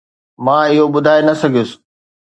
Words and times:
مان 0.43 0.61
اهو 0.69 0.85
ٻڌائي 0.93 1.21
نه 1.27 1.33
سگهيس 1.41 1.71